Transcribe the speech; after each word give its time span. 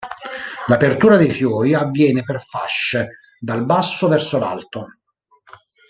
L'apertura 0.65 1.15
dei 1.15 1.29
fiori 1.29 1.75
avviene 1.75 2.23
per 2.23 2.41
fasce, 2.43 3.19
dal 3.37 3.67
basso 3.67 4.07
verso 4.07 4.39
l'alto. 4.39 4.87